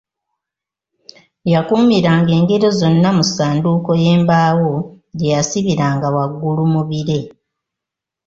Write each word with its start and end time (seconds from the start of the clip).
Yakuumiranga 1.53 2.31
engero 2.39 2.67
zonna 2.79 3.09
mu 3.17 3.23
ssanduuko 3.27 3.91
y'embaawo 4.03 4.73
gye 5.17 5.31
yasibiranga 5.35 6.07
waggulu 6.15 6.63
mu 6.73 6.81
bire. 6.89 7.19